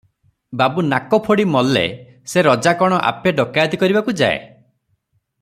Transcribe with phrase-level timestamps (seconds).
[0.61, 4.41] ବାବୁ ନାକଫୋଡି ମଲ୍ଲେ-ସେ ରଜା କଣ ଆପେ ଡକାଏତି କରିବାକୁ ଯାଏ?